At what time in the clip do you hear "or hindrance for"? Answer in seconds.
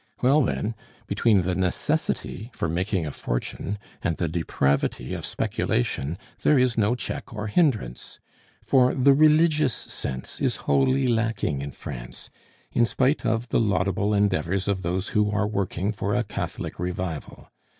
7.35-8.95